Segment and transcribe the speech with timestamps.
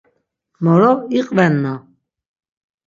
[0.63, 1.75] Moro iqvenna?